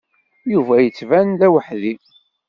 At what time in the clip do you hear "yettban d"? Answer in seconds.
0.79-1.41